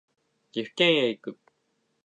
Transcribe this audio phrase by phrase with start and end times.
[0.51, 1.39] 岐阜県へ行く